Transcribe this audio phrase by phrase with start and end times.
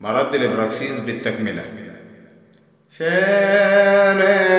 [0.00, 1.64] مرد الإبراكسيس بالتكملة.
[2.98, 4.49] شيرين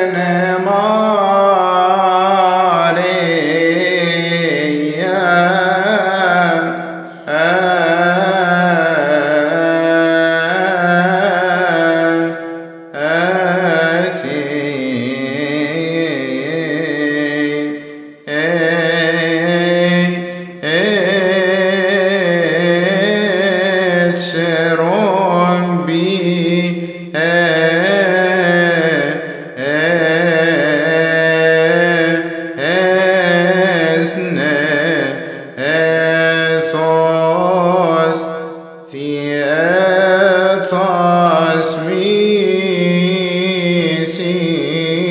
[41.61, 42.45] حسبي
[44.05, 45.10] سين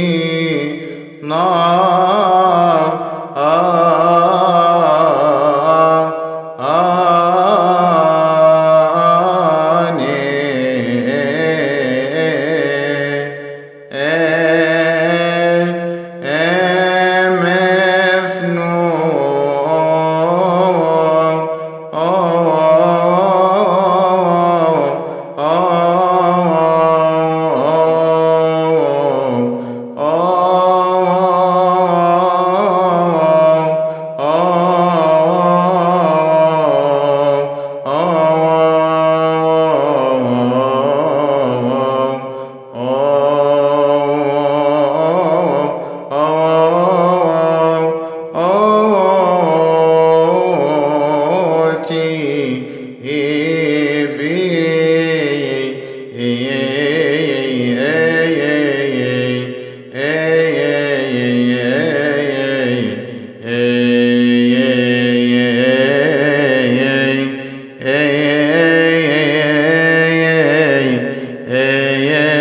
[72.00, 72.39] yeah.